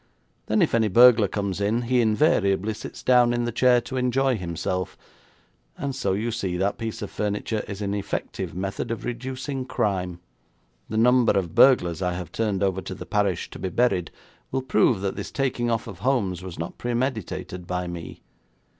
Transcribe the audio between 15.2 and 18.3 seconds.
taking off of Holmes was not premeditated by me.